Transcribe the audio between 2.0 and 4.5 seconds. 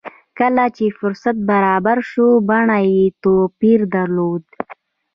شو بڼه يې توپير درلود.